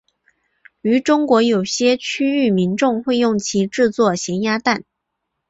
[0.81, 4.83] 于中国有些区域民众会用其制作咸鸭蛋。